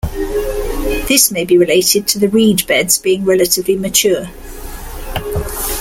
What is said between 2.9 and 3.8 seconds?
being relatively